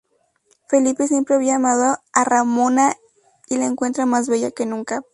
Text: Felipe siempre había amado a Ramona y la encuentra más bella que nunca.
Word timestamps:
Felipe 0.67 1.07
siempre 1.07 1.35
había 1.35 1.57
amado 1.57 1.99
a 2.13 2.23
Ramona 2.23 2.95
y 3.49 3.57
la 3.59 3.65
encuentra 3.67 4.07
más 4.07 4.29
bella 4.29 4.49
que 4.49 4.65
nunca. 4.65 5.03